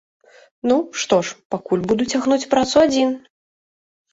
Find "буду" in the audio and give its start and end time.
1.91-2.09